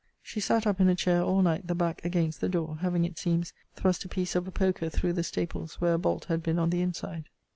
She 0.23 0.39
sat 0.39 0.65
up 0.65 0.79
in 0.81 0.89
a 0.89 0.95
chair 0.95 1.21
all 1.21 1.43
night, 1.43 1.67
the 1.67 1.75
back 1.75 2.03
against 2.03 2.41
the 2.41 2.49
door; 2.49 2.77
having, 2.81 3.05
it 3.05 3.19
seems, 3.19 3.53
thrust 3.75 4.03
a 4.03 4.09
piece 4.09 4.35
of 4.35 4.47
a 4.47 4.51
poker 4.51 4.89
through 4.89 5.13
the 5.13 5.21
staples 5.21 5.75
where 5.79 5.93
a 5.93 5.99
bolt 5.99 6.25
had 6.25 6.41
been 6.41 6.57
on 6.57 6.71
the 6.71 6.81
inside. 6.81 7.29